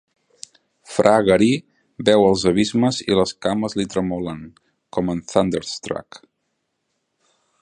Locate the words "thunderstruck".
5.27-6.23